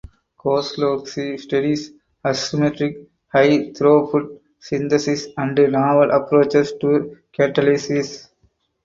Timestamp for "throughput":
3.71-4.39